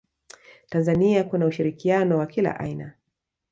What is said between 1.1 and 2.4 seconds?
kuna ushirikiano wa